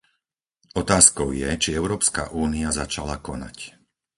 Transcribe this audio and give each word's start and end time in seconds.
Otázkou 0.83 1.27
je, 1.41 1.45
či 1.61 1.69
Európska 1.79 2.23
únia 2.45 2.69
začala 2.81 3.15
konať. 3.27 3.57